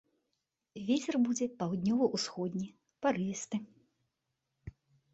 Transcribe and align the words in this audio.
Вецер 0.87 1.15
будзе 1.27 1.45
паўднёва-ўсходні, 1.59 2.67
парывісты. 3.07 3.57